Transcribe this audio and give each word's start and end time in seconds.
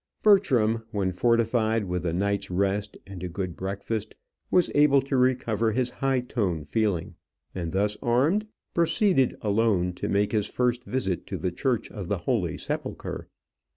Bertram, 0.23 0.83
when 0.89 1.11
fortified 1.11 1.83
with 1.85 2.07
a 2.07 2.11
night's 2.11 2.49
rest 2.49 2.97
and 3.05 3.21
a 3.21 3.29
good 3.29 3.55
breakfast, 3.55 4.15
was 4.49 4.71
able 4.73 4.99
to 5.03 5.15
recover 5.15 5.71
his 5.73 5.91
high 5.91 6.21
toned 6.21 6.67
feeling, 6.67 7.13
and, 7.53 7.71
thus 7.71 7.97
armed, 8.01 8.47
proceeded 8.73 9.37
alone 9.43 9.93
to 9.93 10.09
make 10.09 10.31
his 10.31 10.47
first 10.47 10.85
visit 10.85 11.27
to 11.27 11.37
the 11.37 11.51
Church 11.51 11.91
of 11.91 12.07
the 12.07 12.17
Holy 12.17 12.57
Sepulchre. 12.57 13.27